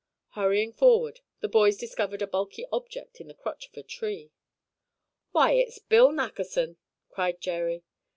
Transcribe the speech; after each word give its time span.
Hurrying 0.29 0.73
forward, 0.73 1.19
the 1.41 1.47
boys 1.47 1.77
discovered 1.77 2.23
a 2.23 2.27
bulky 2.27 2.65
object 2.73 3.21
in 3.21 3.27
the 3.27 3.35
crotch 3.35 3.67
of 3.67 3.77
a 3.77 3.83
tree. 3.83 4.31
"Why, 5.31 5.51
it's 5.51 5.77
Bill 5.77 6.09
Nackerson!" 6.11 6.77
cried 7.11 7.39
Jerry. 7.39 7.83